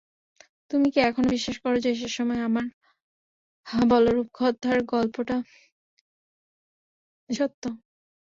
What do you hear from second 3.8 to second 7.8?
বলো রূপকথার গল্পটা সত্য?